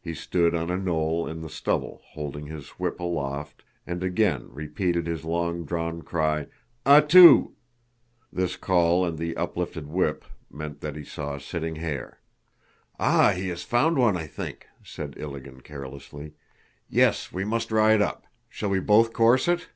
He 0.00 0.12
stood 0.12 0.56
on 0.56 0.72
a 0.72 0.76
knoll 0.76 1.28
in 1.28 1.40
the 1.42 1.48
stubble, 1.48 2.02
holding 2.14 2.46
his 2.48 2.70
whip 2.80 2.98
aloft, 2.98 3.62
and 3.86 4.02
again 4.02 4.48
repeated 4.50 5.06
his 5.06 5.22
long 5.24 5.64
drawn 5.64 6.02
cry, 6.02 6.48
"A 6.84 7.00
tu!" 7.00 7.54
(This 8.32 8.56
call 8.56 9.06
and 9.06 9.18
the 9.18 9.36
uplifted 9.36 9.86
whip 9.86 10.24
meant 10.50 10.80
that 10.80 10.96
he 10.96 11.04
saw 11.04 11.36
a 11.36 11.40
sitting 11.40 11.76
hare.) 11.76 12.18
"Ah, 12.98 13.30
he 13.36 13.50
has 13.50 13.62
found 13.62 13.98
one, 13.98 14.16
I 14.16 14.26
think," 14.26 14.66
said 14.82 15.12
Ilágin 15.14 15.62
carelessly. 15.62 16.32
"Yes, 16.90 17.32
we 17.32 17.44
must 17.44 17.70
ride 17.70 18.02
up.... 18.02 18.24
Shall 18.48 18.70
we 18.70 18.80
both 18.80 19.12
course 19.12 19.46
it?" 19.46 19.68